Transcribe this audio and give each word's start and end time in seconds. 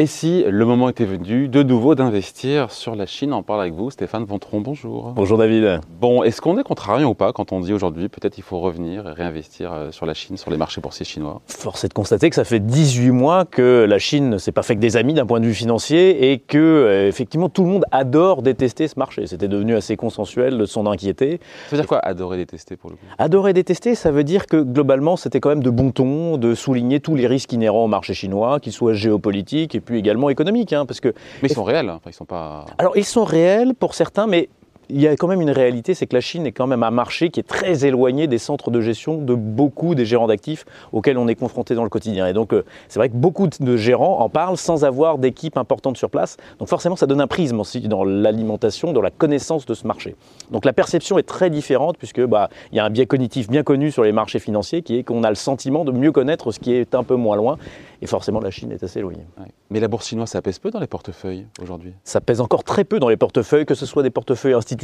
Et 0.00 0.06
si 0.06 0.44
le 0.48 0.64
moment 0.64 0.88
était 0.88 1.04
venu 1.04 1.46
de 1.46 1.62
nouveau 1.62 1.94
d'investir 1.94 2.70
sur 2.70 2.96
la 2.96 3.04
Chine, 3.04 3.34
on 3.34 3.42
parle 3.42 3.60
avec 3.60 3.74
vous, 3.74 3.90
Stéphane 3.90 4.24
Ventron, 4.24 4.62
bonjour. 4.62 5.12
Bonjour 5.14 5.36
David. 5.36 5.82
Bon, 6.00 6.22
est-ce 6.22 6.40
qu'on 6.40 6.56
est 6.56 6.62
contrarié 6.62 7.04
ou 7.04 7.12
pas 7.12 7.34
quand 7.34 7.52
on 7.52 7.60
dit 7.60 7.74
aujourd'hui 7.74 8.08
peut-être 8.08 8.38
il 8.38 8.42
faut 8.42 8.60
revenir 8.60 9.06
et 9.06 9.12
réinvestir 9.12 9.74
euh, 9.74 9.90
sur 9.90 10.06
la 10.06 10.14
Chine, 10.14 10.38
sur 10.38 10.50
les 10.50 10.56
marchés 10.56 10.80
boursiers 10.80 11.04
chinois? 11.04 11.42
Force 11.48 11.84
est 11.84 11.88
de 11.88 11.92
constater 11.92 12.30
que 12.30 12.36
ça 12.36 12.44
fait 12.44 12.60
18 12.60 13.10
mois 13.10 13.44
que 13.44 13.84
la 13.86 13.98
Chine 13.98 14.30
ne 14.30 14.38
s'est 14.38 14.52
pas 14.52 14.62
fait 14.62 14.74
que 14.74 14.80
des 14.80 14.96
amis 14.96 15.12
d'un 15.12 15.26
point 15.26 15.38
de 15.38 15.44
vue 15.44 15.52
financier 15.52 16.32
et 16.32 16.38
que 16.38 16.56
euh, 16.56 17.06
effectivement 17.06 17.50
tout 17.50 17.64
le 17.64 17.68
monde 17.68 17.84
adore 17.90 18.40
détester 18.40 18.88
ce 18.88 18.98
marché. 18.98 19.26
C'était 19.26 19.48
devenu 19.48 19.76
assez 19.76 19.98
consensuel 19.98 20.56
de 20.56 20.64
s'en 20.64 20.86
inquiéter. 20.86 21.40
Ça 21.66 21.76
veut 21.76 21.82
dire 21.82 21.86
quoi 21.86 21.98
adorer 21.98 22.38
détester 22.38 22.78
pour 22.78 22.88
le 22.88 22.96
coup? 22.96 23.04
Adorer 23.18 23.52
détester, 23.52 23.94
ça 23.94 24.10
veut 24.10 24.24
dire 24.24 24.46
que 24.46 24.62
globalement 24.62 25.18
c'était 25.18 25.40
quand 25.40 25.50
même 25.50 25.62
de 25.62 25.68
bon 25.68 25.90
ton 25.90 26.38
de 26.38 26.54
souligner 26.54 27.00
tous 27.00 27.16
les 27.16 27.26
risques 27.26 27.52
inhérents 27.52 27.84
au 27.84 27.88
marché 27.88 28.14
chinois, 28.14 28.60
qu'ils 28.60 28.72
soient 28.72 28.94
géopolitiques 28.94 29.74
et 29.74 29.80
puis 29.80 29.89
également 29.98 30.30
économiques. 30.30 30.72
Hein, 30.72 30.86
parce 30.86 31.00
que, 31.00 31.08
mais 31.42 31.48
ils 31.48 31.54
sont 31.54 31.64
réels, 31.64 31.88
hein. 31.88 31.96
enfin, 31.96 32.10
ils 32.10 32.14
sont 32.14 32.24
pas. 32.24 32.66
Alors 32.78 32.96
ils 32.96 33.04
sont 33.04 33.24
réels 33.24 33.74
pour 33.74 33.94
certains, 33.94 34.26
mais 34.26 34.48
il 34.92 35.00
y 35.00 35.06
a 35.06 35.16
quand 35.16 35.28
même 35.28 35.40
une 35.40 35.50
réalité, 35.50 35.94
c'est 35.94 36.06
que 36.06 36.14
la 36.14 36.20
Chine 36.20 36.46
est 36.46 36.52
quand 36.52 36.66
même 36.66 36.82
un 36.82 36.90
marché 36.90 37.30
qui 37.30 37.40
est 37.40 37.44
très 37.44 37.84
éloigné 37.84 38.26
des 38.26 38.38
centres 38.38 38.70
de 38.70 38.80
gestion 38.80 39.18
de 39.18 39.34
beaucoup 39.34 39.94
des 39.94 40.04
gérants 40.04 40.26
d'actifs 40.26 40.64
auxquels 40.92 41.18
on 41.18 41.28
est 41.28 41.34
confronté 41.34 41.74
dans 41.74 41.84
le 41.84 41.88
quotidien. 41.88 42.26
Et 42.26 42.32
donc, 42.32 42.52
euh, 42.52 42.64
c'est 42.88 42.98
vrai 42.98 43.08
que 43.08 43.16
beaucoup 43.16 43.46
de 43.48 43.76
gérants 43.76 44.20
en 44.20 44.28
parlent 44.28 44.56
sans 44.56 44.84
avoir 44.84 45.18
d'équipe 45.18 45.56
importante 45.56 45.96
sur 45.96 46.10
place. 46.10 46.36
Donc, 46.58 46.68
forcément, 46.68 46.96
ça 46.96 47.06
donne 47.06 47.20
un 47.20 47.26
prisme 47.26 47.60
aussi 47.60 47.80
dans 47.80 48.04
l'alimentation, 48.04 48.92
dans 48.92 49.02
la 49.02 49.10
connaissance 49.10 49.66
de 49.66 49.74
ce 49.74 49.86
marché. 49.86 50.16
Donc, 50.50 50.64
la 50.64 50.72
perception 50.72 51.18
est 51.18 51.24
très 51.24 51.50
différente 51.50 51.96
puisque 51.96 52.24
bah, 52.24 52.48
il 52.72 52.76
y 52.76 52.80
a 52.80 52.84
un 52.84 52.90
biais 52.90 53.06
cognitif 53.06 53.48
bien 53.48 53.62
connu 53.62 53.90
sur 53.90 54.02
les 54.02 54.12
marchés 54.12 54.38
financiers 54.38 54.82
qui 54.82 54.96
est 54.96 55.02
qu'on 55.04 55.22
a 55.22 55.28
le 55.28 55.36
sentiment 55.36 55.84
de 55.84 55.92
mieux 55.92 56.12
connaître 56.12 56.52
ce 56.52 56.58
qui 56.58 56.72
est 56.72 56.94
un 56.94 57.04
peu 57.04 57.14
moins 57.14 57.36
loin. 57.36 57.58
Et 58.02 58.06
forcément, 58.06 58.40
la 58.40 58.50
Chine 58.50 58.72
est 58.72 58.82
assez 58.82 58.98
éloignée. 58.98 59.26
Mais 59.68 59.78
la 59.78 59.88
bourse 59.88 60.08
chinoise, 60.08 60.30
ça 60.30 60.40
pèse 60.40 60.58
peu 60.58 60.70
dans 60.70 60.80
les 60.80 60.86
portefeuilles 60.86 61.46
aujourd'hui? 61.60 61.92
Ça 62.02 62.20
pèse 62.20 62.40
encore 62.40 62.64
très 62.64 62.84
peu 62.84 62.98
dans 62.98 63.10
les 63.10 63.18
portefeuilles, 63.18 63.66
que 63.66 63.74
ce 63.74 63.84
soit 63.84 64.02
des 64.02 64.10
portefeuilles 64.10 64.54
institutionnels 64.54 64.79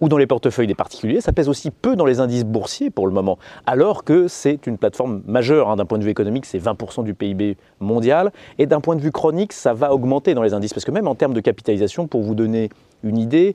ou 0.00 0.08
dans 0.08 0.16
les 0.16 0.26
portefeuilles 0.26 0.66
des 0.66 0.74
particuliers. 0.74 1.20
Ça 1.20 1.32
pèse 1.32 1.48
aussi 1.48 1.70
peu 1.70 1.96
dans 1.96 2.06
les 2.06 2.20
indices 2.20 2.44
boursiers 2.44 2.90
pour 2.90 3.06
le 3.06 3.12
moment, 3.12 3.38
alors 3.66 4.04
que 4.04 4.28
c'est 4.28 4.66
une 4.66 4.78
plateforme 4.78 5.22
majeure. 5.26 5.68
Hein. 5.68 5.76
D'un 5.76 5.86
point 5.86 5.98
de 5.98 6.04
vue 6.04 6.10
économique, 6.10 6.46
c'est 6.46 6.58
20% 6.58 7.04
du 7.04 7.14
PIB 7.14 7.56
mondial. 7.80 8.32
Et 8.58 8.66
d'un 8.66 8.80
point 8.80 8.96
de 8.96 9.00
vue 9.00 9.12
chronique, 9.12 9.52
ça 9.52 9.74
va 9.74 9.92
augmenter 9.92 10.34
dans 10.34 10.42
les 10.42 10.54
indices. 10.54 10.72
Parce 10.72 10.84
que 10.84 10.90
même 10.90 11.08
en 11.08 11.14
termes 11.14 11.34
de 11.34 11.40
capitalisation, 11.40 12.06
pour 12.06 12.22
vous 12.22 12.34
donner 12.34 12.70
une 13.02 13.18
idée, 13.18 13.54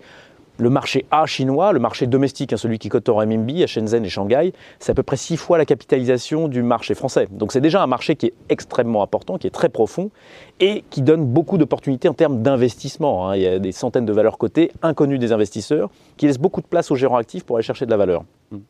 le 0.57 0.69
marché 0.69 1.05
A 1.11 1.25
chinois, 1.25 1.73
le 1.73 1.79
marché 1.79 2.07
domestique, 2.07 2.53
hein, 2.53 2.57
celui 2.57 2.79
qui 2.79 2.89
cote 2.89 3.09
en 3.09 3.17
RMB 3.17 3.49
à 3.63 3.67
Shenzhen 3.67 4.05
et 4.05 4.09
Shanghai, 4.09 4.53
c'est 4.79 4.91
à 4.91 4.95
peu 4.95 5.03
près 5.03 5.17
six 5.17 5.37
fois 5.37 5.57
la 5.57 5.65
capitalisation 5.65 6.47
du 6.47 6.63
marché 6.63 6.95
français. 6.95 7.27
Donc 7.31 7.51
c'est 7.51 7.61
déjà 7.61 7.83
un 7.83 7.87
marché 7.87 8.15
qui 8.15 8.27
est 8.27 8.33
extrêmement 8.49 9.03
important, 9.03 9.37
qui 9.37 9.47
est 9.47 9.51
très 9.51 9.69
profond 9.69 10.11
et 10.59 10.83
qui 10.89 11.01
donne 11.01 11.25
beaucoup 11.25 11.57
d'opportunités 11.57 12.07
en 12.07 12.13
termes 12.13 12.41
d'investissement. 12.41 13.29
Hein. 13.29 13.35
Il 13.35 13.41
y 13.41 13.47
a 13.47 13.59
des 13.59 13.71
centaines 13.71 14.05
de 14.05 14.13
valeurs 14.13 14.37
cotées 14.37 14.71
inconnues 14.81 15.19
des 15.19 15.31
investisseurs 15.31 15.89
qui 16.17 16.27
laissent 16.27 16.39
beaucoup 16.39 16.61
de 16.61 16.67
place 16.67 16.91
aux 16.91 16.95
gérants 16.95 17.17
actifs 17.17 17.43
pour 17.43 17.57
aller 17.57 17.63
chercher 17.63 17.85
de 17.85 17.91
la 17.91 17.97
valeur. 17.97 18.23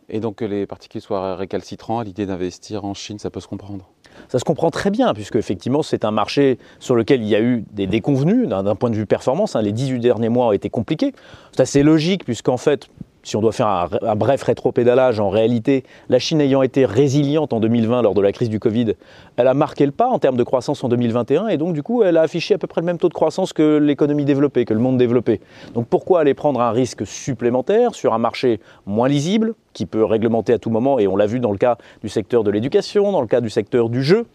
Et 0.10 0.20
donc 0.20 0.36
que 0.36 0.46
les 0.46 0.66
particuliers 0.66 1.02
soient 1.02 1.36
récalcitrants 1.36 2.00
à 2.00 2.04
l'idée 2.04 2.26
d'investir 2.26 2.86
en 2.86 2.94
Chine, 2.94 3.20
ça 3.20 3.30
peut 3.30 3.40
se 3.40 3.48
comprendre? 3.48 3.90
Ça 4.28 4.40
se 4.40 4.44
comprend 4.44 4.72
très 4.72 4.92
bien, 4.92 5.14
puisque 5.14 5.36
effectivement 5.36 5.84
c'est 5.84 6.06
un 6.06 6.12
marché 6.12 6.58
sur 6.80 6.96
lequel 6.96 7.22
il 7.22 7.28
y 7.28 7.36
a 7.36 7.42
eu 7.42 7.64
des 7.72 7.88
déconvenus 7.88 8.48
d'un 8.48 8.76
point 8.76 8.90
de 8.90 8.96
vue 8.96 9.06
performance. 9.06 9.56
Hein. 9.56 9.62
Les 9.62 9.72
18 9.72 10.00
derniers 10.00 10.30
mois 10.30 10.48
ont 10.48 10.52
été 10.52 10.70
compliqués. 10.70 11.14
C'est 11.52 11.62
assez 11.62 11.84
logique, 11.84 12.26
puisqu'en 12.26 12.58
fait, 12.58 12.88
si 13.24 13.36
on 13.36 13.42
doit 13.42 13.52
faire 13.52 13.68
un, 13.68 13.90
un 14.04 14.16
bref 14.16 14.44
rétropédalage, 14.44 15.20
en 15.20 15.30
réalité, 15.30 15.84
la 16.10 16.20
Chine 16.20 16.40
ayant 16.42 16.62
été 16.62 16.86
résiliente 16.86 17.54
en 17.54 17.60
2020 17.60 18.02
lors 18.04 18.14
de 18.14 18.22
la 18.22 18.32
crise 18.32 18.50
du 18.50 18.60
Covid, 18.60 18.94
elle 19.38 19.48
a 19.48 19.54
marqué 19.54 19.86
le 19.86 19.92
pas 19.92 20.08
en 20.08 20.20
termes 20.20 20.38
de 20.38 20.44
croissance 20.44 20.84
en 20.84 20.90
2021 20.90 21.48
et 21.48 21.58
donc 21.58 21.74
du 21.74 21.84
coup 21.84 22.04
elle 22.04 22.18
a 22.18 22.22
affiché 22.22 22.54
à 22.54 22.58
peu 22.58 22.68
près 22.68 22.82
le 22.82 22.86
même 22.86 22.98
taux 22.98 23.10
de 23.10 23.14
croissance 23.14 23.52
que 23.52 23.78
l'économie 23.78 24.26
développée, 24.26 24.66
que 24.66 24.74
le 24.74 24.80
monde 24.80 24.98
développé. 24.98 25.42
Donc 25.74 25.88
pourquoi 25.88 26.22
aller 26.22 26.34
prendre 26.34 26.62
un 26.62 26.72
risque 26.72 27.06
supplémentaire 27.06 27.96
sur 27.96 28.14
un 28.14 28.20
marché 28.20 28.60
moins 28.86 29.08
lisible, 29.08 29.56
qui 29.76 29.86
peut 29.86 30.04
réglementer 30.04 30.54
à 30.54 30.58
tout 30.58 30.72
moment, 30.72 30.98
et 30.98 31.08
on 31.08 31.16
l'a 31.16 31.28
vu 31.28 31.40
dans 31.40 31.52
le 31.52 31.58
cas 31.58 31.78
du 32.02 32.10
secteur 32.10 32.44
de 32.44 32.50
l'éducation, 32.50 33.12
dans 33.12 33.22
le 33.22 33.28
cas 33.28 33.42
du 33.42 33.50
secteur 33.50 33.90
du 33.90 34.02
jeu. 34.02 34.26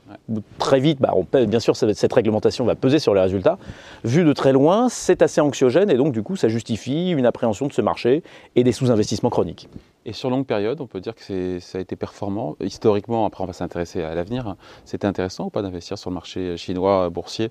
Très 0.59 0.79
vite, 0.79 1.01
bah, 1.01 1.15
bien 1.49 1.59
sûr, 1.59 1.75
cette 1.75 2.13
réglementation 2.13 2.65
va 2.65 2.77
peser 2.77 2.99
sur 2.99 3.15
les 3.15 3.23
résultats. 3.23 3.59
Vu 4.05 4.23
de 4.23 4.33
très 4.33 4.53
loin, 4.53 4.89
c'est 4.89 5.23
assez 5.23 5.41
anxiogène, 5.41 5.91
et 5.91 5.97
donc 5.97 6.13
du 6.13 6.23
coup, 6.23 6.37
ça 6.37 6.49
justifie 6.49 7.11
une 7.11 7.27
appréhension 7.27 7.67
de 7.67 7.73
ce 7.73 7.81
marché 7.81 8.23
et 8.55 8.63
des 8.63 8.73
sous-investissements 8.73 9.31
chroniques. 9.31 9.69
Et 10.07 10.13
sur 10.13 10.31
longue 10.31 10.47
période, 10.47 10.81
on 10.81 10.87
peut 10.87 11.01
dire 11.01 11.15
que 11.15 11.59
ça 11.61 11.79
a 11.79 11.81
été 11.81 11.97
performant. 11.97 12.57
Historiquement, 12.61 13.27
après 13.27 13.45
on 13.45 13.47
va 13.47 13.53
s'intéresser 13.53 14.03
à 14.03 14.15
l'avenir, 14.15 14.57
c'était 14.85 15.07
intéressant 15.07 15.47
ou 15.47 15.51
pas 15.51 15.63
d'investir 15.63 15.99
sur 15.99 16.11
le 16.11 16.15
marché 16.15 16.57
chinois 16.57 17.11
boursier? 17.11 17.51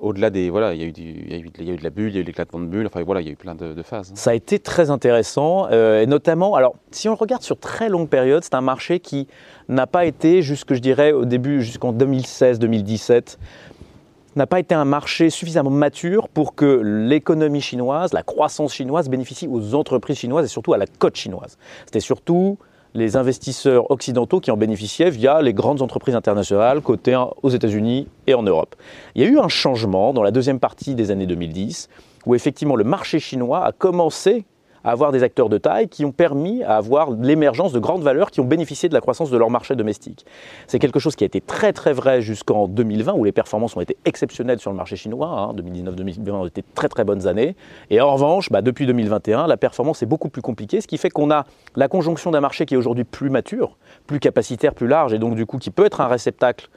Au-delà 0.00 0.30
des. 0.30 0.50
Voilà, 0.50 0.74
il 0.74 0.80
y, 0.80 0.84
a 0.84 0.86
eu 0.86 0.92
il, 0.96 1.30
y 1.30 1.34
a 1.34 1.38
eu, 1.38 1.50
il 1.58 1.64
y 1.64 1.70
a 1.70 1.74
eu 1.74 1.76
de 1.76 1.84
la 1.84 1.90
bulle, 1.90 2.10
il 2.10 2.14
y 2.14 2.18
a 2.18 2.20
eu 2.20 2.24
l'éclatement 2.24 2.60
de 2.60 2.66
bulle, 2.66 2.86
enfin 2.86 3.02
voilà, 3.02 3.20
il 3.20 3.26
y 3.26 3.30
a 3.30 3.32
eu 3.32 3.36
plein 3.36 3.54
de, 3.54 3.82
phases. 3.82 4.12
Ça 4.14 4.30
a 4.30 4.34
été 4.34 4.58
très 4.58 4.90
intéressant, 4.90 5.68
euh, 5.70 6.02
et 6.02 6.06
notamment, 6.06 6.54
alors 6.54 6.76
si 6.90 7.08
on 7.08 7.12
le 7.12 7.16
regarde 7.16 7.42
sur 7.42 7.58
très 7.58 7.88
longue 7.88 8.08
période, 8.08 8.44
c'est 8.44 8.54
un 8.54 8.60
marché 8.60 9.00
qui 9.00 9.26
n'a 9.68 9.86
pas 9.86 10.04
été, 10.06 10.42
jusque 10.42 10.74
je 10.74 10.80
dirais 10.80 11.12
au 11.12 11.24
début, 11.24 11.62
jusqu'en 11.62 11.92
2016-2017, 11.92 13.38
n'a 14.36 14.46
pas 14.46 14.60
été 14.60 14.74
un 14.74 14.84
marché 14.84 15.30
suffisamment 15.30 15.70
mature 15.70 16.28
pour 16.28 16.54
que 16.54 16.80
l'économie 16.82 17.62
chinoise, 17.62 18.12
la 18.12 18.22
croissance 18.22 18.74
chinoise 18.74 19.08
bénéficie 19.08 19.48
aux 19.48 19.74
entreprises 19.74 20.18
chinoises 20.18 20.44
et 20.44 20.48
surtout 20.48 20.74
à 20.74 20.78
la 20.78 20.86
cote 20.86 21.16
chinoise. 21.16 21.56
C'était 21.86 22.00
surtout 22.00 22.58
les 22.94 23.16
investisseurs 23.16 23.90
occidentaux 23.90 24.40
qui 24.40 24.50
en 24.50 24.56
bénéficiaient 24.56 25.10
via 25.10 25.42
les 25.42 25.52
grandes 25.52 25.82
entreprises 25.82 26.14
internationales 26.14 26.80
cotées 26.80 27.22
aux 27.42 27.50
États-Unis 27.50 28.08
et 28.26 28.34
en 28.34 28.42
Europe. 28.42 28.74
Il 29.14 29.22
y 29.22 29.24
a 29.24 29.28
eu 29.28 29.38
un 29.38 29.48
changement 29.48 30.12
dans 30.12 30.22
la 30.22 30.30
deuxième 30.30 30.60
partie 30.60 30.94
des 30.94 31.10
années 31.10 31.26
2010 31.26 31.88
où 32.26 32.34
effectivement 32.34 32.76
le 32.76 32.84
marché 32.84 33.18
chinois 33.18 33.64
a 33.64 33.72
commencé 33.72 34.44
à 34.86 34.92
avoir 34.92 35.10
des 35.10 35.24
acteurs 35.24 35.48
de 35.48 35.58
taille 35.58 35.88
qui 35.88 36.04
ont 36.04 36.12
permis 36.12 36.62
à 36.62 36.76
avoir 36.76 37.10
l'émergence 37.10 37.72
de 37.72 37.80
grandes 37.80 38.04
valeurs 38.04 38.30
qui 38.30 38.40
ont 38.40 38.44
bénéficié 38.44 38.88
de 38.88 38.94
la 38.94 39.00
croissance 39.00 39.30
de 39.30 39.36
leur 39.36 39.50
marché 39.50 39.74
domestique. 39.74 40.24
C'est 40.68 40.78
quelque 40.78 41.00
chose 41.00 41.16
qui 41.16 41.24
a 41.24 41.26
été 41.26 41.40
très 41.40 41.72
très 41.72 41.92
vrai 41.92 42.22
jusqu'en 42.22 42.68
2020 42.68 43.14
où 43.14 43.24
les 43.24 43.32
performances 43.32 43.76
ont 43.76 43.80
été 43.80 43.96
exceptionnelles 44.04 44.60
sur 44.60 44.70
le 44.70 44.76
marché 44.76 44.94
chinois. 44.94 45.52
2019-2020 45.56 46.30
hein. 46.30 46.34
ont 46.34 46.46
été 46.46 46.62
très 46.74 46.88
très 46.88 47.02
bonnes 47.02 47.26
années. 47.26 47.56
Et 47.90 48.00
en 48.00 48.12
revanche, 48.12 48.50
bah, 48.50 48.62
depuis 48.62 48.86
2021, 48.86 49.48
la 49.48 49.56
performance 49.56 50.04
est 50.04 50.06
beaucoup 50.06 50.28
plus 50.28 50.42
compliquée, 50.42 50.80
ce 50.80 50.86
qui 50.86 50.98
fait 50.98 51.10
qu'on 51.10 51.32
a 51.32 51.46
la 51.74 51.88
conjonction 51.88 52.30
d'un 52.30 52.40
marché 52.40 52.64
qui 52.64 52.74
est 52.74 52.78
aujourd'hui 52.78 53.04
plus 53.04 53.28
mature, 53.28 53.76
plus 54.06 54.20
capacitaire, 54.20 54.72
plus 54.72 54.86
large 54.86 55.12
et 55.12 55.18
donc 55.18 55.34
du 55.34 55.46
coup 55.46 55.58
qui 55.58 55.70
peut 55.70 55.84
être 55.84 56.00
un 56.00 56.06
réceptacle 56.06 56.70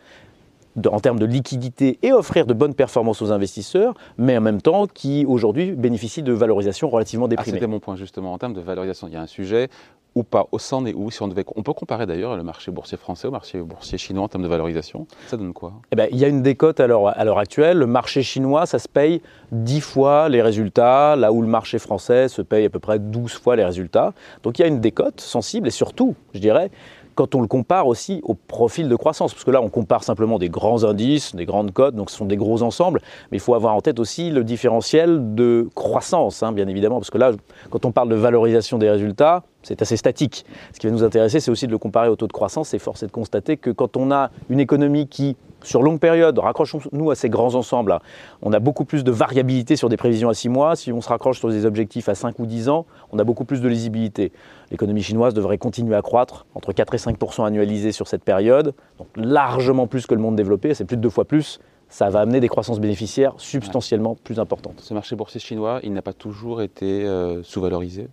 en 0.89 0.99
termes 0.99 1.19
de 1.19 1.25
liquidité 1.25 1.99
et 2.03 2.13
offrir 2.13 2.45
de 2.45 2.53
bonnes 2.53 2.73
performances 2.73 3.21
aux 3.21 3.31
investisseurs, 3.31 3.93
mais 4.17 4.37
en 4.37 4.41
même 4.41 4.61
temps 4.61 4.87
qui 4.87 5.25
aujourd'hui 5.25 5.71
bénéficient 5.71 6.23
de 6.23 6.33
valorisation 6.33 6.89
relativement 6.89 7.25
ah, 7.25 7.29
déprimée. 7.29 7.57
C'était 7.57 7.67
mon 7.67 7.79
point 7.79 7.95
justement 7.95 8.33
en 8.33 8.37
termes 8.37 8.53
de 8.53 8.61
valorisation. 8.61 9.07
Il 9.07 9.13
y 9.13 9.17
a 9.17 9.21
un 9.21 9.27
sujet 9.27 9.69
ou 10.15 10.23
pas, 10.23 10.47
au 10.51 10.59
sein 10.59 10.83
et 10.85 10.93
où, 10.93 11.11
si 11.11 11.21
on 11.21 11.27
devait, 11.27 11.45
on 11.55 11.61
peut 11.61 11.73
comparer 11.73 12.05
d'ailleurs 12.05 12.35
le 12.35 12.43
marché 12.43 12.71
boursier 12.71 12.97
français 12.97 13.27
au 13.27 13.31
marché 13.31 13.61
boursier 13.61 13.97
chinois 13.97 14.23
en 14.23 14.27
termes 14.27 14.43
de 14.43 14.47
valorisation. 14.47 15.05
Ça 15.27 15.37
donne 15.37 15.53
quoi? 15.53 15.73
Eh 15.91 15.95
ben, 15.95 16.07
Il 16.11 16.17
y 16.17 16.25
a 16.25 16.27
une 16.27 16.41
décote 16.41 16.79
à 16.79 16.87
l'heure 16.87 17.37
actuelle. 17.37 17.77
Le 17.77 17.85
marché 17.85 18.23
chinois, 18.23 18.65
ça 18.65 18.79
se 18.79 18.87
paye 18.87 19.21
10 19.51 19.81
fois 19.81 20.29
les 20.29 20.41
résultats, 20.41 21.15
là 21.15 21.31
où 21.31 21.41
le 21.41 21.47
marché 21.47 21.77
français 21.79 22.27
se 22.27 22.41
paye 22.41 22.65
à 22.65 22.69
peu 22.69 22.79
près 22.79 22.97
12 22.97 23.33
fois 23.33 23.55
les 23.55 23.63
résultats. 23.63 24.13
Donc 24.43 24.57
il 24.57 24.63
y 24.63 24.65
a 24.65 24.67
une 24.67 24.81
décote 24.81 25.21
sensible 25.21 25.67
et 25.67 25.71
surtout, 25.71 26.15
je 26.33 26.39
dirais, 26.39 26.71
quand 27.19 27.35
on 27.35 27.41
le 27.41 27.47
compare 27.47 27.85
aussi 27.85 28.21
au 28.23 28.33
profil 28.33 28.87
de 28.87 28.95
croissance. 28.95 29.33
Parce 29.33 29.43
que 29.43 29.51
là, 29.51 29.61
on 29.61 29.67
compare 29.67 30.05
simplement 30.05 30.39
des 30.39 30.47
grands 30.47 30.85
indices, 30.85 31.35
des 31.35 31.45
grandes 31.45 31.73
cotes, 31.73 31.93
donc 31.93 32.09
ce 32.09 32.15
sont 32.15 32.23
des 32.23 32.37
gros 32.37 32.63
ensembles, 32.63 33.01
mais 33.29 33.37
il 33.39 33.41
faut 33.41 33.55
avoir 33.55 33.75
en 33.75 33.81
tête 33.81 33.99
aussi 33.99 34.29
le 34.29 34.45
différentiel 34.45 35.35
de 35.35 35.67
croissance, 35.75 36.43
hein, 36.43 36.53
bien 36.53 36.69
évidemment, 36.69 36.95
parce 36.95 37.09
que 37.09 37.17
là, 37.17 37.33
quand 37.71 37.83
on 37.83 37.91
parle 37.91 38.07
de 38.07 38.15
valorisation 38.15 38.77
des 38.77 38.89
résultats, 38.89 39.43
c'est 39.63 39.81
assez 39.81 39.97
statique. 39.97 40.45
Ce 40.73 40.79
qui 40.79 40.87
va 40.87 40.93
nous 40.93 41.03
intéresser, 41.03 41.41
c'est 41.41 41.51
aussi 41.51 41.67
de 41.67 41.71
le 41.71 41.77
comparer 41.77 42.07
au 42.07 42.15
taux 42.15 42.27
de 42.27 42.31
croissance, 42.31 42.73
et 42.73 42.79
force 42.79 43.03
est 43.03 43.07
de 43.07 43.11
constater 43.11 43.57
que 43.57 43.69
quand 43.69 43.97
on 43.97 44.11
a 44.11 44.31
une 44.49 44.61
économie 44.61 45.09
qui 45.09 45.35
sur 45.63 45.81
longue 45.81 45.99
période, 45.99 46.37
raccrochons-nous 46.39 47.11
à 47.11 47.15
ces 47.15 47.29
grands 47.29 47.55
ensembles. 47.55 47.99
On 48.41 48.53
a 48.53 48.59
beaucoup 48.59 48.85
plus 48.85 49.03
de 49.03 49.11
variabilité 49.11 49.75
sur 49.75 49.89
des 49.89 49.97
prévisions 49.97 50.29
à 50.29 50.33
6 50.33 50.49
mois. 50.49 50.75
Si 50.75 50.91
on 50.91 51.01
se 51.01 51.09
raccroche 51.09 51.39
sur 51.39 51.49
des 51.49 51.65
objectifs 51.65 52.09
à 52.09 52.15
5 52.15 52.39
ou 52.39 52.45
10 52.45 52.69
ans, 52.69 52.85
on 53.11 53.19
a 53.19 53.23
beaucoup 53.23 53.45
plus 53.45 53.61
de 53.61 53.67
lisibilité. 53.67 54.31
L'économie 54.71 55.03
chinoise 55.03 55.33
devrait 55.33 55.57
continuer 55.57 55.95
à 55.95 56.01
croître 56.01 56.45
entre 56.55 56.71
4 56.73 56.93
et 56.93 56.97
5% 56.97 57.45
annualisés 57.45 57.91
sur 57.91 58.07
cette 58.07 58.23
période, 58.23 58.73
donc 58.97 59.07
largement 59.15 59.87
plus 59.87 60.05
que 60.05 60.13
le 60.13 60.21
monde 60.21 60.35
développé, 60.35 60.73
c'est 60.73 60.85
plus 60.85 60.97
de 60.97 61.01
deux 61.01 61.09
fois 61.09 61.25
plus. 61.25 61.59
Ça 61.89 62.09
va 62.09 62.19
amener 62.19 62.39
des 62.39 62.49
croissances 62.49 62.79
bénéficiaires 62.79 63.33
substantiellement 63.37 64.15
plus 64.15 64.39
importantes. 64.39 64.79
Ce 64.79 64.93
marché 64.93 65.15
boursier 65.15 65.39
chinois, 65.39 65.79
il 65.81 65.91
n'a 65.91 66.03
pas 66.03 66.13
toujours 66.13 66.61
été 66.61 67.03
euh, 67.05 67.41
sous-valorisé 67.41 68.07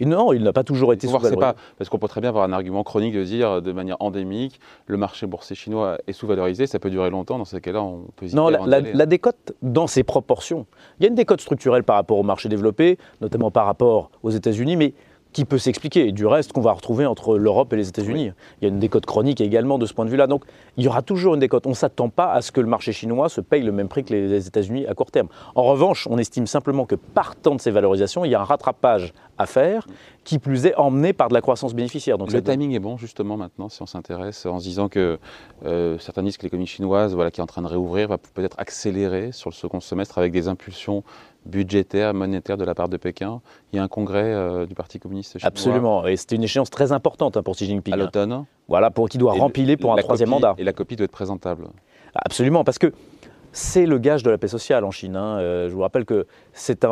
non, 0.00 0.32
il 0.32 0.42
n'a 0.42 0.52
pas 0.52 0.64
toujours 0.64 0.92
été 0.92 1.06
sous-valorisé. 1.06 1.36
Pas, 1.36 1.54
parce 1.78 1.90
qu'on 1.90 1.98
peut 1.98 2.08
très 2.08 2.20
bien 2.20 2.30
avoir 2.30 2.44
un 2.44 2.52
argument 2.52 2.82
chronique 2.84 3.14
de 3.14 3.24
dire 3.24 3.62
de 3.62 3.72
manière 3.72 3.96
endémique, 4.00 4.60
le 4.86 4.96
marché 4.96 5.26
boursier 5.26 5.56
chinois 5.56 5.98
est 6.06 6.12
sous-valorisé, 6.12 6.66
ça 6.66 6.78
peut 6.78 6.90
durer 6.90 7.10
longtemps, 7.10 7.38
dans 7.38 7.44
ces 7.44 7.60
cas-là, 7.60 7.82
on 7.82 8.06
peut 8.16 8.26
Non, 8.32 8.48
la, 8.48 9.06
décote 9.06 9.52
dans 9.62 9.86
ses 9.86 10.02
proportions. 10.02 10.66
Il 10.98 11.04
y 11.04 11.06
a 11.06 11.08
une 11.08 11.14
décote 11.14 11.40
structurelle 11.40 11.84
par 11.84 11.96
rapport 11.96 12.18
au 12.18 12.22
marché 12.22 12.48
développé, 12.48 12.98
notamment 13.20 13.50
par 13.50 13.66
rapport 13.66 14.10
aux 14.22 14.30
États-Unis, 14.30 14.76
mais 14.76 14.94
qui 15.34 15.44
peut 15.44 15.58
s'expliquer. 15.58 16.12
Du 16.12 16.26
reste, 16.26 16.52
qu'on 16.52 16.62
va 16.62 16.72
retrouver 16.72 17.04
entre 17.04 17.36
l'Europe 17.36 17.72
et 17.72 17.76
les 17.76 17.88
États-Unis. 17.88 18.30
Il 18.60 18.64
y 18.64 18.66
a 18.66 18.68
une 18.68 18.78
décote 18.78 19.04
chronique 19.04 19.40
également 19.40 19.78
de 19.78 19.84
ce 19.84 19.92
point 19.92 20.06
de 20.06 20.10
vue-là. 20.10 20.26
Donc, 20.26 20.44
il 20.76 20.84
y 20.84 20.88
aura 20.88 21.02
toujours 21.02 21.34
une 21.34 21.40
décote. 21.40 21.66
On 21.66 21.70
ne 21.70 21.74
s'attend 21.74 22.08
pas 22.08 22.32
à 22.32 22.40
ce 22.40 22.52
que 22.52 22.60
le 22.60 22.68
marché 22.68 22.92
chinois 22.92 23.28
se 23.28 23.40
paye 23.40 23.62
le 23.62 23.72
même 23.72 23.88
prix 23.88 24.04
que 24.04 24.14
les 24.14 24.46
États-Unis 24.46 24.86
à 24.86 24.94
court 24.94 25.10
terme. 25.10 25.28
En 25.56 25.64
revanche, 25.64 26.06
on 26.08 26.18
estime 26.18 26.46
simplement 26.46 26.86
que 26.86 26.94
partant 26.94 27.56
de 27.56 27.60
ces 27.60 27.72
valorisations, 27.72 28.24
il 28.24 28.30
y 28.30 28.34
a 28.34 28.40
un 28.40 28.44
rattrapage 28.44 29.12
à 29.36 29.46
faire, 29.46 29.86
qui 30.22 30.38
plus 30.38 30.66
est 30.66 30.76
emmené 30.76 31.12
par 31.12 31.28
de 31.28 31.34
la 31.34 31.40
croissance 31.40 31.74
bénéficiaire. 31.74 32.18
Donc 32.18 32.32
le 32.32 32.42
timing 32.42 32.72
est 32.72 32.78
bon 32.78 32.96
justement 32.96 33.36
maintenant, 33.36 33.68
si 33.68 33.82
on 33.82 33.86
s'intéresse, 33.86 34.46
en 34.46 34.60
se 34.60 34.64
disant 34.64 34.88
que 34.88 35.18
euh, 35.64 35.98
certains 35.98 36.22
disent 36.22 36.36
que 36.36 36.44
l'économie 36.44 36.66
chinoise, 36.66 37.14
voilà, 37.14 37.30
qui 37.30 37.40
est 37.40 37.42
en 37.42 37.46
train 37.48 37.62
de 37.62 37.66
réouvrir, 37.66 38.08
va 38.08 38.18
peut-être 38.18 38.58
accélérer 38.58 39.32
sur 39.32 39.50
le 39.50 39.54
second 39.54 39.80
semestre 39.80 40.18
avec 40.18 40.32
des 40.32 40.48
impulsions 40.48 41.02
budgétaire, 41.46 42.14
monétaire 42.14 42.56
de 42.56 42.64
la 42.64 42.74
part 42.74 42.88
de 42.88 42.96
Pékin. 42.96 43.40
Il 43.72 43.76
y 43.76 43.78
a 43.78 43.82
un 43.82 43.88
congrès 43.88 44.32
euh, 44.32 44.66
du 44.66 44.74
Parti 44.74 44.98
communiste 44.98 45.38
chinois. 45.38 45.48
Absolument, 45.48 46.06
et 46.06 46.16
c'était 46.16 46.36
une 46.36 46.44
échéance 46.44 46.70
très 46.70 46.92
importante 46.92 47.36
hein, 47.36 47.42
pour 47.42 47.54
Xi 47.54 47.66
Jinping. 47.66 47.94
À 47.94 47.96
l'automne. 47.96 48.44
Voilà, 48.68 48.90
pour 48.90 49.08
qui 49.08 49.18
doit 49.18 49.32
rempiler 49.34 49.76
pour 49.76 49.92
un 49.92 49.96
troisième 49.96 50.30
mandat. 50.30 50.54
Et 50.58 50.64
la 50.64 50.72
copie 50.72 50.96
doit 50.96 51.04
être 51.04 51.12
présentable. 51.12 51.68
Absolument, 52.14 52.64
parce 52.64 52.78
que 52.78 52.92
c'est 53.54 53.86
le 53.86 53.98
gage 53.98 54.24
de 54.24 54.30
la 54.30 54.36
paix 54.36 54.48
sociale 54.48 54.84
en 54.84 54.90
Chine. 54.90 55.16
Hein. 55.16 55.38
Euh, 55.38 55.68
je 55.68 55.74
vous 55.74 55.80
rappelle 55.80 56.04
que 56.04 56.26
c'est 56.52 56.84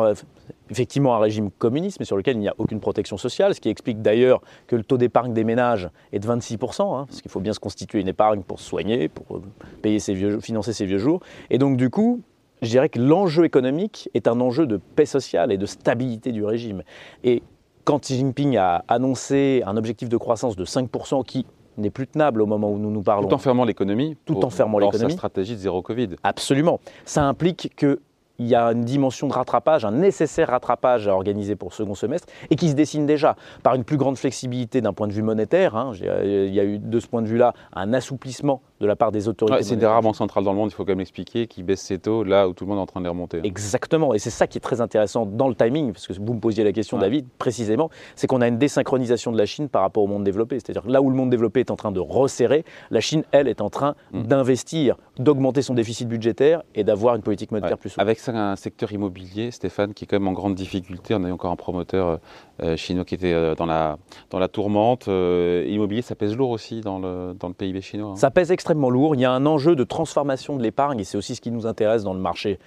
effectivement 0.69 1.13
un 1.13 1.19
régime 1.19 1.51
communiste, 1.51 1.99
mais 1.99 2.05
sur 2.05 2.15
lequel 2.15 2.37
il 2.37 2.39
n'y 2.39 2.47
a 2.47 2.55
aucune 2.57 2.79
protection 2.79 3.17
sociale, 3.17 3.53
ce 3.53 3.59
qui 3.59 3.69
explique 3.69 4.01
d'ailleurs 4.01 4.41
que 4.67 4.77
le 4.77 4.83
taux 4.83 4.97
d'épargne 4.97 5.33
des 5.33 5.43
ménages 5.43 5.89
est 6.13 6.19
de 6.19 6.27
26%, 6.27 6.81
hein, 6.81 7.05
parce 7.05 7.21
qu'il 7.21 7.29
faut 7.29 7.41
bien 7.41 7.53
se 7.53 7.59
constituer 7.59 7.99
une 7.99 8.07
épargne 8.07 8.43
pour 8.43 8.59
se 8.59 8.65
soigner, 8.65 9.09
pour 9.09 9.37
euh, 9.37 9.41
payer 9.81 9.99
ses 9.99 10.13
vieux, 10.13 10.39
financer 10.39 10.71
ses 10.71 10.85
vieux 10.85 10.99
jours. 10.99 11.19
Et 11.49 11.57
donc 11.57 11.75
du 11.75 11.89
coup, 11.89 12.21
je 12.63 12.69
dirais 12.69 12.89
que 12.89 12.99
l'enjeu 12.99 13.45
économique 13.45 14.09
est 14.13 14.27
un 14.27 14.39
enjeu 14.39 14.65
de 14.65 14.77
paix 14.77 15.05
sociale 15.05 15.51
et 15.51 15.57
de 15.57 15.65
stabilité 15.65 16.31
du 16.31 16.43
régime. 16.43 16.83
Et 17.23 17.43
quand 17.83 17.99
Xi 17.99 18.17
Jinping 18.17 18.57
a 18.57 18.83
annoncé 18.87 19.61
un 19.65 19.77
objectif 19.77 20.09
de 20.09 20.17
croissance 20.17 20.55
de 20.55 20.65
5% 20.65 21.23
qui 21.25 21.45
n'est 21.77 21.89
plus 21.89 22.07
tenable 22.07 22.41
au 22.41 22.45
moment 22.45 22.71
où 22.71 22.77
nous 22.77 22.91
nous 22.91 23.01
parlons. 23.01 23.27
Tout 23.27 23.33
en 23.33 23.39
fermant 23.39 23.65
l'économie. 23.65 24.15
Tout 24.25 24.43
en 24.43 24.49
fermant 24.49 24.79
l'économie. 24.79 25.11
sa 25.11 25.17
stratégie 25.17 25.53
de 25.53 25.59
zéro 25.59 25.81
Covid. 25.81 26.09
Absolument. 26.23 26.79
Ça 27.05 27.23
implique 27.23 27.73
que 27.75 27.99
il 28.39 28.47
y 28.47 28.55
a 28.55 28.71
une 28.71 28.83
dimension 28.83 29.27
de 29.27 29.33
rattrapage, 29.33 29.85
un 29.85 29.91
nécessaire 29.91 30.49
rattrapage 30.49 31.07
à 31.07 31.13
organiser 31.13 31.55
pour 31.55 31.69
le 31.69 31.73
second 31.73 31.93
semestre, 31.93 32.27
et 32.49 32.55
qui 32.55 32.69
se 32.69 32.73
dessine 32.73 33.05
déjà 33.05 33.35
par 33.61 33.75
une 33.75 33.83
plus 33.83 33.97
grande 33.97 34.17
flexibilité 34.17 34.81
d'un 34.81 34.91
point 34.91 35.07
de 35.07 35.13
vue 35.13 35.21
monétaire. 35.21 35.75
Hein. 35.75 35.93
Il 36.01 36.53
y 36.53 36.59
a 36.59 36.63
eu 36.63 36.79
de 36.79 36.99
ce 36.99 37.07
point 37.07 37.21
de 37.21 37.27
vue-là 37.27 37.53
un 37.73 37.93
assouplissement 37.93 38.61
de 38.79 38.87
la 38.87 38.95
part 38.95 39.11
des 39.11 39.27
autorités. 39.27 39.63
c'est 39.63 39.75
une 39.75 39.79
des 39.79 39.85
rares 39.85 40.01
banques 40.01 40.15
centrales 40.15 40.43
dans 40.43 40.51
le 40.51 40.57
monde, 40.57 40.69
il 40.71 40.73
faut 40.73 40.83
quand 40.83 40.91
même 40.91 40.99
l'expliquer, 40.99 41.47
qui 41.47 41.63
baisse 41.63 41.81
ses 41.81 41.99
taux 41.99 42.23
là 42.23 42.47
où 42.47 42.53
tout 42.53 42.65
le 42.65 42.69
monde 42.69 42.79
est 42.79 42.81
en 42.81 42.85
train 42.85 42.99
de 42.99 43.05
les 43.05 43.09
remonter. 43.09 43.39
Exactement, 43.43 44.13
et 44.13 44.19
c'est 44.19 44.29
ça 44.29 44.47
qui 44.47 44.57
est 44.57 44.61
très 44.61 44.81
intéressant 44.81 45.25
dans 45.25 45.47
le 45.47 45.55
timing, 45.55 45.93
parce 45.93 46.07
que 46.07 46.13
vous 46.13 46.33
me 46.33 46.39
posiez 46.39 46.63
la 46.63 46.71
question, 46.71 46.97
David, 46.97 47.27
précisément, 47.37 47.89
c'est 48.15 48.27
qu'on 48.27 48.41
a 48.41 48.47
une 48.47 48.57
désynchronisation 48.57 49.31
de 49.31 49.37
la 49.37 49.45
Chine 49.45 49.69
par 49.69 49.81
rapport 49.81 50.03
au 50.03 50.07
monde 50.07 50.23
développé. 50.23 50.59
C'est-à-dire 50.59 50.87
là 50.89 51.01
où 51.01 51.09
le 51.09 51.15
monde 51.15 51.29
développé 51.29 51.61
est 51.61 51.71
en 51.71 51.75
train 51.75 51.91
de 51.91 51.99
resserrer, 51.99 52.65
la 52.91 52.99
Chine, 52.99 53.23
elle, 53.31 53.47
est 53.47 53.61
en 53.61 53.69
train 53.69 53.95
mm. 54.11 54.23
d'investir, 54.23 54.97
d'augmenter 55.17 55.61
son 55.61 55.73
déficit 55.73 56.07
budgétaire 56.07 56.63
et 56.75 56.83
d'avoir 56.83 57.15
une 57.15 57.21
politique 57.21 57.51
monétaire 57.51 57.77
plus 57.77 57.89
souple. 57.89 58.01
Avec 58.01 58.19
ça, 58.19 58.31
un 58.31 58.55
secteur 58.55 58.91
immobilier, 58.91 59.51
Stéphane, 59.51 59.93
qui 59.93 60.05
est 60.05 60.07
quand 60.07 60.19
même 60.19 60.27
en 60.27 60.33
grande 60.33 60.55
difficulté. 60.55 61.15
On 61.15 61.23
a 61.23 61.29
eu 61.29 61.31
encore 61.31 61.51
un 61.51 61.55
promoteur 61.55 62.07
euh, 62.07 62.17
euh, 62.63 62.75
chinois 62.75 63.05
qui 63.05 63.15
était 63.15 63.33
euh, 63.33 63.55
dans 63.55 63.65
la, 63.65 63.97
dans 64.29 64.39
la 64.39 64.47
tourmente. 64.47 65.07
immobilier, 65.07 66.01
ça 66.01 66.15
pèse 66.15 66.35
lourd 66.35 66.49
aussi 66.49 66.81
dans 66.81 66.99
le, 66.99 67.33
dans 67.39 67.47
le 67.47 67.53
PIB 67.53 67.81
chinois. 67.81 68.11
Hein. 68.11 68.15
Ça 68.15 68.31
pèse 68.31 68.51
extrêmement 68.51 68.72
lourd. 68.73 69.15
Il 69.15 69.21
y 69.21 69.25
a 69.25 69.31
un 69.31 69.45
enjeu 69.45 69.75
de 69.75 69.83
transformation 69.83 70.55
de 70.55 70.63
l'épargne 70.63 70.99
et 70.99 71.03
c'est 71.03 71.17
aussi 71.17 71.35
ce 71.35 71.41
qui 71.41 71.51
nous 71.51 71.65
intéresse 71.65 72.03
dans 72.03 72.13
le 72.13 72.19
marché 72.19 72.59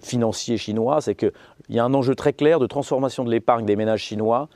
financier 0.00 0.56
chinois. 0.56 1.00
C'est 1.00 1.14
qu'il 1.14 1.32
y 1.70 1.78
a 1.78 1.84
un 1.84 1.94
enjeu 1.94 2.14
très 2.14 2.32
clair 2.32 2.58
de 2.58 2.66
transformation 2.66 3.24
de 3.24 3.30
l'épargne 3.30 3.64
des 3.64 3.76
ménages 3.76 4.02
chinois 4.02 4.48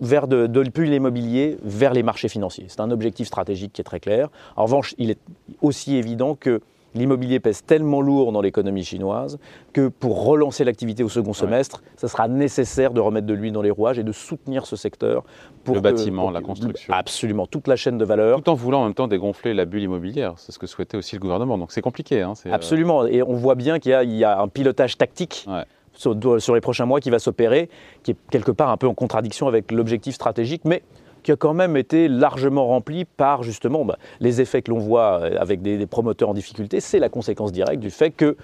vers 0.00 0.28
de, 0.28 0.46
de 0.46 0.82
l'immobilier 0.82 1.56
vers 1.62 1.94
les 1.94 2.02
marchés 2.02 2.28
financiers. 2.28 2.66
C'est 2.68 2.80
un 2.80 2.90
objectif 2.90 3.26
stratégique 3.26 3.72
qui 3.72 3.80
est 3.80 3.84
très 3.84 4.00
clair. 4.00 4.28
En 4.56 4.64
revanche, 4.64 4.94
il 4.98 5.10
est 5.10 5.18
aussi 5.62 5.96
évident 5.96 6.34
que 6.34 6.60
l'immobilier 6.94 7.40
pèse 7.40 7.64
tellement 7.64 8.00
lourd 8.00 8.32
dans 8.32 8.40
l'économie 8.40 8.84
chinoise 8.84 9.38
que 9.72 9.88
pour 9.88 10.24
relancer 10.24 10.64
l'activité 10.64 11.02
au 11.02 11.08
second 11.08 11.32
semestre, 11.32 11.82
ça 11.96 12.08
sera 12.08 12.28
nécessaire 12.28 12.92
de 12.92 13.00
remettre 13.00 13.26
de 13.26 13.34
l'huile 13.34 13.52
dans 13.52 13.62
les 13.62 13.70
rouages 13.70 13.98
et 13.98 14.04
de 14.04 14.12
soutenir 14.12 14.66
ce 14.66 14.76
secteur. 14.76 15.24
Pour 15.64 15.74
le 15.74 15.80
bâtiment, 15.80 16.30
la 16.30 16.40
construction. 16.40 16.92
Absolument, 16.92 17.46
toute 17.46 17.68
la 17.68 17.76
chaîne 17.76 17.98
de 17.98 18.04
valeur. 18.04 18.42
Tout 18.42 18.50
en 18.50 18.54
voulant 18.54 18.82
en 18.82 18.84
même 18.84 18.94
temps 18.94 19.08
dégonfler 19.08 19.54
la 19.54 19.64
bulle 19.64 19.82
immobilière, 19.82 20.34
c'est 20.36 20.52
ce 20.52 20.58
que 20.58 20.66
souhaitait 20.66 20.96
aussi 20.96 21.16
le 21.16 21.20
gouvernement. 21.20 21.56
Donc 21.56 21.72
c'est 21.72 21.82
compliqué. 21.82 22.22
Hein, 22.22 22.34
euh, 22.46 22.52
absolument, 22.52 23.06
et 23.06 23.22
on 23.22 23.34
voit 23.34 23.54
bien 23.54 23.78
qu'il 23.78 23.92
y, 23.92 24.24
a 24.24 24.40
un 24.40 24.48
pilotage 24.48 24.98
tactique. 24.98 25.46
Sur, 25.94 26.16
sur, 26.40 26.54
les 26.54 26.62
prochains 26.62 26.86
mois 26.86 27.00
qui 27.00 27.10
va 27.10 27.18
s'opérer, 27.18 27.68
qui 28.02 28.12
est 28.12 28.16
quelque 28.30 28.50
part 28.50 28.70
un 28.70 28.78
peu 28.78 28.88
en 28.88 28.94
contradiction 28.94 29.46
avec 29.46 29.70
l'objectif 29.70 30.14
stratégique, 30.14 30.62
mais 30.64 30.82
qui 31.22 31.32
a 31.32 31.36
quand 31.36 31.54
même 31.54 31.76
été 31.76 32.08
largement 32.08 32.66
rempli 32.66 33.04
par 33.04 33.42
justement 33.42 33.84
bah, 33.84 33.98
les 34.20 34.40
effets 34.40 34.62
que 34.62 34.70
l'on 34.70 34.78
voit 34.78 35.20
euh, 35.20 35.36
avec 35.38 35.62
des, 35.62 35.86
promoteurs 35.86 36.30
en 36.30 36.34
difficulté. 36.34 36.80
C'est 36.80 36.98
la 36.98 37.08
conséquence 37.08 37.52
directe 37.52 37.80
du 37.80 37.90
fait 37.90 38.10
que 38.10 38.36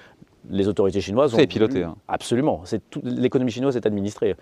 les 0.51 0.69
autorités 0.69 1.01
chinoises 1.01 1.35
ont. 1.35 1.39
C'est 1.39 1.47
piloté. 1.47 1.83
Hein. 1.83 1.97
Absolument. 2.09 2.63
L'économie 3.03 3.51
chinoise 3.51 3.77
est 3.77 3.87
administrée. 3.87 4.35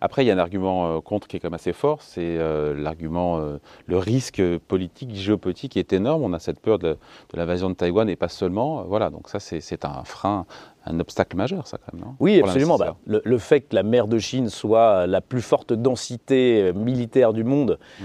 Après, 0.00 0.24
il 0.24 0.28
y 0.28 0.30
a 0.30 0.34
un 0.34 0.38
argument 0.38 0.96
euh, 0.96 1.00
contre 1.00 1.26
qui 1.28 1.36
est 1.36 1.40
quand 1.40 1.48
même 1.48 1.54
assez 1.54 1.72
fort, 1.72 2.02
c'est 2.02 2.20
euh, 2.38 2.74
l'argument, 2.74 3.40
le 3.86 3.98
risque 3.98 4.42
politique, 4.68 5.14
géopolitique 5.14 5.72
qui 5.72 5.78
est 5.78 5.92
énorme. 5.92 6.22
On 6.22 6.32
a 6.32 6.38
cette 6.38 6.60
peur 6.60 6.78
de, 6.78 6.96
de 7.32 7.36
l'invasion 7.36 7.70
de 7.70 7.74
Taïwan 7.74 8.08
et 8.08 8.16
pas 8.16 8.28
seulement. 8.28 8.84
voilà, 8.84 9.10
donc 9.10 9.28
ça, 9.28 9.40
c'est 9.40 9.84
un 9.84 10.04
frein 10.04 10.46
un 10.86 10.98
obstacle 11.00 11.36
majeur, 11.36 11.66
ça, 11.66 11.78
quand 11.78 11.92
même, 11.92 12.04
non? 12.04 12.14
Oui, 12.20 12.40
absolument. 12.40 12.78
Bah, 12.78 12.96
le, 13.06 13.38
fait 13.38 13.62
que 13.62 13.74
la 13.74 13.82
mer 13.82 14.08
de 14.08 14.18
Chine 14.18 14.48
soit 14.48 15.06
la 15.06 15.20
plus 15.20 15.42
forte 15.42 15.72
densité 15.72 16.62
euh, 16.62 16.72
militaire 16.72 17.32
du 17.32 17.44
monde, 17.44 17.78
mm. 18.00 18.04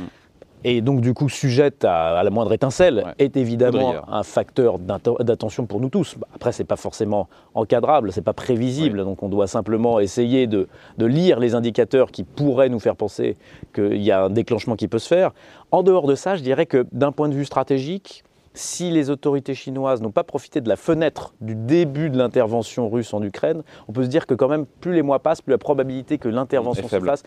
Et 0.65 0.81
donc 0.81 0.99
du 0.99 1.13
coup 1.13 1.29
sujette 1.29 1.85
à, 1.85 2.23
la 2.23 2.29
moindre 2.31 2.51
étincelle, 2.51 3.13
est 3.19 3.37
évidemment 3.37 3.93
un 4.11 4.23
facteur 4.23 4.79
d'attention 4.79 5.67
pour 5.67 5.79
nous 5.79 5.89
tous. 5.89 6.15
Bah, 6.17 6.27
après, 6.33 6.51
c'est 6.51 6.63
pas 6.63 6.75
forcément 6.75 7.29
encadrable, 7.53 8.11
c'est 8.11 8.23
pas 8.23 8.33
prévisible, 8.33 9.03
donc 9.03 9.21
on 9.21 9.29
doit 9.29 9.45
simplement 9.45 9.99
essayer 9.99 10.47
de, 10.47 10.67
de, 10.97 11.05
lire 11.05 11.39
les 11.39 11.53
indicateurs 11.53 12.09
qui 12.09 12.23
pourraient 12.23 12.69
nous 12.69 12.79
faire 12.79 12.95
penser 12.95 13.37
qu'il 13.75 14.01
y 14.01 14.11
a 14.11 14.23
un 14.23 14.31
déclenchement 14.31 14.75
qui 14.75 14.87
peut 14.87 14.97
se 14.97 15.07
faire. 15.07 15.31
En 15.69 15.83
dehors 15.83 16.07
de 16.07 16.15
ça, 16.15 16.35
je 16.35 16.41
dirais 16.41 16.65
que 16.65 16.87
d'un 16.91 17.11
point 17.11 17.29
de 17.29 17.35
vue 17.35 17.45
stratégique, 17.45 18.23
si 18.55 18.89
les 18.89 19.09
autorités 19.09 19.53
chinoises 19.53 20.01
n'ont 20.01 20.11
pas 20.11 20.23
profité 20.23 20.61
de 20.61 20.69
la 20.69 20.77
fenêtre 20.77 21.35
du 21.41 21.55
début 21.55 22.09
de 22.09 22.17
l'intervention 22.17 22.89
russe 22.89 23.13
en 23.13 23.21
Ukraine, 23.21 23.61
on 23.87 23.91
peut 23.91 24.03
se 24.03 24.09
dire 24.09 24.25
que 24.25 24.33
quand 24.33 24.47
même, 24.47 24.65
plus 24.65 24.93
les 24.93 25.01
mois 25.01 25.19
passent, 25.19 25.41
plus 25.41 25.51
la 25.51 25.57
probabilité 25.57 26.17
que 26.17 26.29
l'intervention 26.29 26.87
se 26.87 26.99
fasse, 26.99 27.23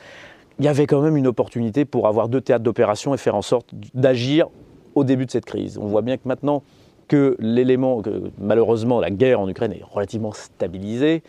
il 0.58 0.64
y 0.64 0.69
avait 0.69 0.87
quand 0.87 1.00
même 1.00 1.16
une 1.16 1.26
opportunité 1.26 1.84
pour 1.84 2.08
avoir 2.08 2.28
deux 2.28 2.40
théâtres 2.40 2.64
d'opération 2.64 3.14
et 3.14 3.16
faire 3.16 3.34
en 3.34 3.43
sorte 3.43 3.70
d'agir 3.94 4.48
au 4.94 5.05
début 5.05 5.27
de 5.27 5.31
cette 5.31 5.44
crise. 5.44 5.79
On 5.79 5.86
voit 5.86 6.03
bien 6.03 6.17
que 6.17 6.27
maintenant 6.27 6.62
que 7.06 7.36
l'élément, 7.38 8.03
malheureusement 8.38 9.00
la 9.00 9.10
guerre 9.10 9.41
en 9.41 9.48
Ukraine 9.48 9.72
est 9.72 9.82
relativement 9.82 10.32
stabilisée, 10.32 11.22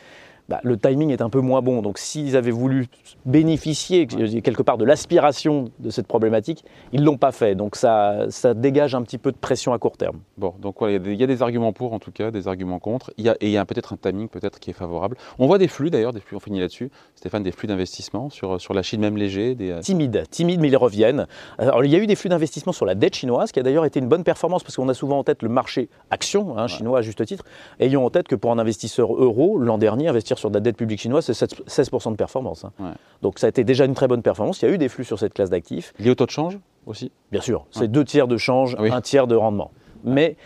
bah, 0.49 0.59
le 0.63 0.77
timing 0.77 1.11
est 1.11 1.21
un 1.21 1.29
peu 1.29 1.41
moins 1.41 1.61
bon. 1.61 1.81
Donc 1.81 1.99
s'ils 1.99 2.35
avaient 2.35 2.51
voulu 2.51 2.87
bénéficier 3.25 4.07
quelque 4.07 4.63
part 4.63 4.77
de 4.77 4.85
l'aspiration 4.85 5.65
de 5.79 5.91
cette 5.91 6.07
problématique, 6.07 6.65
ils 6.91 7.01
ne 7.01 7.05
l'ont 7.05 7.17
pas 7.17 7.31
fait. 7.31 7.53
Donc 7.53 7.75
ça, 7.75 8.25
ça 8.29 8.55
dégage 8.55 8.95
un 8.95 9.03
petit 9.03 9.19
peu 9.19 9.31
de 9.31 9.37
pression 9.37 9.73
à 9.73 9.77
court 9.77 9.95
terme. 9.95 10.19
Bon, 10.37 10.55
donc 10.59 10.77
il 10.81 11.13
y, 11.13 11.23
a 11.23 11.27
des 11.27 11.41
arguments 11.43 11.71
pour 11.71 11.93
en 11.93 11.99
tout 11.99 12.11
cas, 12.11 12.31
des 12.31 12.47
arguments 12.47 12.79
contre. 12.79 13.13
Il 13.17 13.25
y 13.25 13.29
a, 13.29 13.35
et 13.41 13.45
il 13.45 13.51
y 13.51 13.57
a 13.57 13.65
peut-être 13.65 13.93
un 13.93 13.97
timing 13.97 14.27
peut-être 14.27 14.59
qui 14.59 14.71
est 14.71 14.73
favorable. 14.73 15.17
On 15.37 15.45
voit 15.45 15.59
des 15.59 15.67
flux 15.67 15.91
d'ailleurs, 15.91 16.13
des 16.13 16.19
flux, 16.19 16.35
on 16.35 16.39
finit 16.39 16.59
là-dessus, 16.59 16.89
Stéphane, 17.15 17.43
des 17.43 17.51
flux 17.51 17.67
d'investissement 17.67 18.31
sur, 18.31 18.59
sur 18.59 18.73
la 18.73 18.81
Chine 18.81 19.01
même 19.01 19.17
léger. 19.17 19.53
Des... 19.53 19.69
Euh, 19.69 19.79
Timide, 19.81 20.23
timide, 20.31 20.59
mais 20.61 20.69
ils 20.69 20.77
reviennent. 20.77 21.27
Alors 21.59 21.83
il 21.85 21.91
y 21.91 21.95
a 21.95 21.99
eu 21.99 22.07
des 22.07 22.15
flux 22.15 22.29
d'investissement 22.29 22.73
sur 22.73 22.85
la 22.85 22.95
dette 22.95 23.15
chinoise, 23.15 23.51
qui 23.51 23.59
a 23.59 23.63
d'ailleurs 23.63 23.85
été 23.85 23.99
une 23.99 24.07
bonne 24.07 24.23
performance, 24.23 24.63
parce 24.63 24.75
qu'on 24.75 24.89
a 24.89 24.95
souvent 24.95 25.19
en 25.19 25.23
tête 25.23 25.43
le 25.43 25.49
marché 25.49 25.89
action 26.09 26.57
hein, 26.57 26.67
chinois 26.67 26.99
à 26.99 27.01
juste 27.03 27.23
titre, 27.25 27.43
ayant 27.79 28.03
en 28.03 28.09
tête 28.09 28.27
que 28.27 28.35
pour 28.35 28.51
un 28.51 28.57
investisseur 28.57 29.13
euro, 29.13 29.59
l'an 29.59 29.77
dernier, 29.77 30.07
investir 30.07 30.38
sur 30.39 30.49
de 30.49 30.55
la 30.55 30.61
dette 30.61 30.77
publique 30.77 30.99
chinoise, 30.99 31.25
c'est 31.25 31.33
16% 31.33 32.11
de 32.11 32.15
performance. 32.15 32.65
Hein. 32.65 32.93
Donc 33.21 33.39
ça 33.39 33.47
a 33.47 33.49
été 33.49 33.63
déjà 33.63 33.85
une 33.85 33.93
très 33.93 34.07
bonne 34.07 34.21
performance. 34.21 34.61
Il 34.61 34.65
y 34.65 34.71
a 34.71 34.73
eu 34.73 34.77
des 34.77 34.89
flux 34.89 35.03
sur 35.03 35.19
cette 35.19 35.33
classe 35.33 35.49
d'actifs. 35.49 35.93
Lié 35.99 36.09
au 36.09 36.15
taux 36.15 36.25
de 36.25 36.31
change 36.31 36.57
aussi? 36.85 37.11
Bien 37.31 37.41
sûr. 37.41 37.65
C'est 37.71 37.87
deux 37.87 38.03
tiers 38.03 38.27
de 38.27 38.37
change, 38.37 38.75
ah 38.79 38.83
un 38.83 39.01
tiers 39.01 39.27
de 39.27 39.35
rendement. 39.35 39.71
Mais 40.03 40.37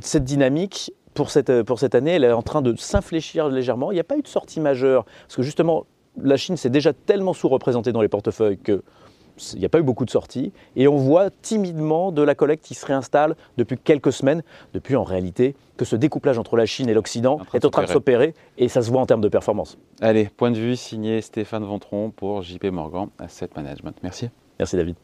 cette 0.00 0.24
dynamique, 0.24 0.92
pour 1.14 1.30
cette, 1.30 1.62
pour 1.62 1.78
cette 1.78 1.94
année, 1.94 2.12
elle 2.12 2.24
est 2.24 2.32
en 2.32 2.42
train 2.42 2.62
de 2.62 2.74
s'infléchir 2.76 3.48
légèrement. 3.48 3.92
Il 3.92 3.94
n'y 3.94 4.00
a 4.00 4.04
pas 4.04 4.16
eu 4.16 4.22
de 4.22 4.28
sortie 4.28 4.60
majeure. 4.60 5.04
Parce 5.04 5.36
que 5.36 5.42
justement, 5.42 5.86
la 6.20 6.36
Chine 6.36 6.56
s'est 6.56 6.70
déjà 6.70 6.92
tellement 6.92 7.32
sous-représentée 7.32 7.92
dans 7.92 8.00
les 8.00 8.08
portefeuilles 8.08 8.58
que 8.58 8.82
il 9.54 9.58
n'y 9.58 9.64
a 9.64 9.68
pas 9.68 9.78
eu 9.78 9.82
beaucoup 9.82 10.04
de 10.04 10.10
sorties, 10.10 10.52
et 10.76 10.88
on 10.88 10.96
voit 10.96 11.30
timidement 11.30 12.12
de 12.12 12.22
la 12.22 12.34
collecte 12.34 12.64
qui 12.64 12.74
se 12.74 12.86
réinstalle 12.86 13.36
depuis 13.56 13.78
quelques 13.78 14.12
semaines, 14.12 14.42
depuis 14.72 14.96
en 14.96 15.04
réalité 15.04 15.54
que 15.76 15.84
ce 15.84 15.96
découplage 15.96 16.38
entre 16.38 16.56
la 16.56 16.66
Chine 16.66 16.88
et 16.88 16.94
l'Occident 16.94 17.40
est 17.52 17.64
en 17.64 17.70
train 17.70 17.82
de 17.82 17.88
s'opérer, 17.88 18.34
et 18.58 18.68
ça 18.68 18.82
se 18.82 18.90
voit 18.90 19.00
en 19.00 19.06
termes 19.06 19.20
de 19.20 19.28
performance. 19.28 19.78
Allez, 20.00 20.26
point 20.26 20.50
de 20.50 20.58
vue 20.58 20.76
signé 20.76 21.20
Stéphane 21.20 21.64
Ventron 21.64 22.10
pour 22.10 22.42
JP 22.42 22.64
Morgan 22.66 23.08
Asset 23.18 23.50
Management. 23.56 23.96
Merci. 24.02 24.30
Merci 24.58 24.76
David. 24.76 24.96